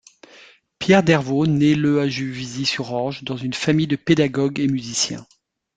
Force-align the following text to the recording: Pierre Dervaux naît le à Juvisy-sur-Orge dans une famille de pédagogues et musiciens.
Pierre 0.79 1.03
Dervaux 1.03 1.45
naît 1.45 1.75
le 1.75 1.99
à 1.99 2.07
Juvisy-sur-Orge 2.07 3.23
dans 3.23 3.37
une 3.37 3.53
famille 3.53 3.85
de 3.85 3.95
pédagogues 3.97 4.59
et 4.59 4.65
musiciens. 4.67 5.27